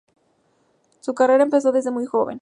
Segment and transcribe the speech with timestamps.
[0.99, 2.29] Su carrera empezó desde muy joven.